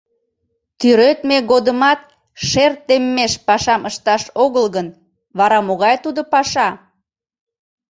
[0.79, 2.01] Тӱредме годымат
[2.47, 4.87] шер теммеш пашам ышташ огыл гын,
[5.37, 6.69] вара могай тудо паша?